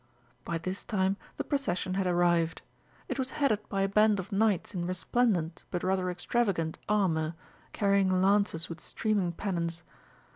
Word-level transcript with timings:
By 0.43 0.57
this 0.57 0.83
time 0.83 1.15
the 1.37 1.43
procession 1.43 1.93
had 1.93 2.07
arrived. 2.07 2.63
It 3.07 3.19
was 3.19 3.29
headed 3.37 3.59
by 3.69 3.83
a 3.83 3.87
band 3.87 4.19
of 4.19 4.31
knights 4.31 4.73
in 4.73 4.81
resplendent 4.81 5.63
but 5.69 5.83
rather 5.83 6.09
extravagant 6.09 6.79
armour, 6.89 7.35
carrying 7.71 8.19
lances 8.19 8.67
with 8.67 8.79
streaming 8.79 9.31
pennons. 9.31 9.83